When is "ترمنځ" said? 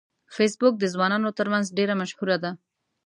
1.37-1.65